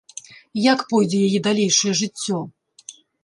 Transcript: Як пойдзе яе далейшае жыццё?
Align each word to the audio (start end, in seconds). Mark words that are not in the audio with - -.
Як 0.71 0.79
пойдзе 0.93 1.19
яе 1.27 1.39
далейшае 1.49 1.93
жыццё? 2.01 2.39